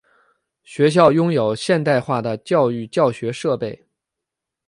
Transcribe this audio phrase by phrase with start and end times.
[0.63, 3.85] 学校拥有现代化的教育教学设备。